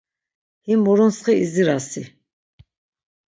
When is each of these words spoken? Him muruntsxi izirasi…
Him 0.65 0.79
muruntsxi 0.85 1.33
izirasi… 1.43 2.03